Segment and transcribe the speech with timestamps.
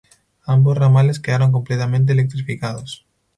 [0.47, 3.05] Ambos ramales quedaron completamente electrificados.